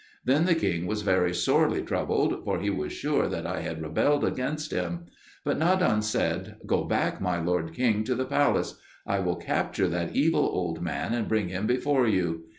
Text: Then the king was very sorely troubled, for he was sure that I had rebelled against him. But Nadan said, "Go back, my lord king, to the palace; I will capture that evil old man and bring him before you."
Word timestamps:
Then 0.25 0.45
the 0.45 0.55
king 0.55 0.87
was 0.87 1.03
very 1.03 1.31
sorely 1.31 1.83
troubled, 1.83 2.43
for 2.43 2.57
he 2.59 2.71
was 2.71 2.91
sure 2.91 3.29
that 3.29 3.45
I 3.45 3.59
had 3.59 3.83
rebelled 3.83 4.25
against 4.25 4.71
him. 4.71 5.05
But 5.45 5.59
Nadan 5.59 6.01
said, 6.01 6.55
"Go 6.65 6.85
back, 6.85 7.21
my 7.21 7.39
lord 7.39 7.75
king, 7.75 8.03
to 8.05 8.15
the 8.15 8.25
palace; 8.25 8.79
I 9.05 9.19
will 9.19 9.35
capture 9.35 9.87
that 9.89 10.15
evil 10.15 10.41
old 10.43 10.81
man 10.81 11.13
and 11.13 11.27
bring 11.27 11.49
him 11.49 11.67
before 11.67 12.07
you." 12.07 12.45